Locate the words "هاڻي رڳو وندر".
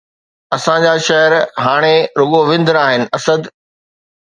1.65-2.75